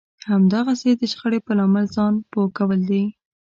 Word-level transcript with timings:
همداسې 0.29 0.89
د 0.99 1.01
شخړې 1.13 1.39
په 1.45 1.51
لامل 1.57 1.85
ځان 1.95 2.13
پوه 2.31 2.47
کول 2.57 2.79
دي. 2.89 3.03